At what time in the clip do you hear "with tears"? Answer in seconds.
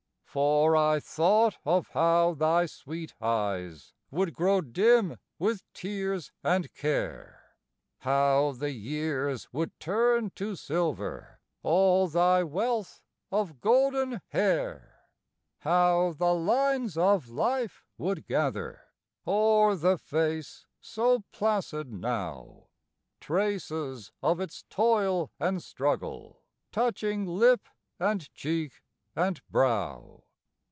5.37-6.31